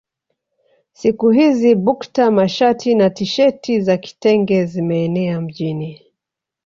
[0.93, 6.05] Siku hizi bukta mashati na tisheti za kitenge zimeenea mjini